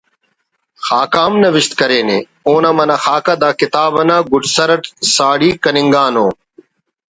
خاکہ 0.85 1.19
ہم 1.25 1.33
نوشت 1.43 1.71
کرینے 1.79 2.17
اونا 2.47 2.71
منہ 2.77 2.97
خاکہ 3.03 3.35
دا 3.41 3.49
کتاب 3.59 3.93
نا 4.09 4.17
گڈ 4.31 4.43
سر 4.55 4.69
اٹ 4.75 4.83
ساڑی 5.15 5.49
کننگانو 5.63 6.27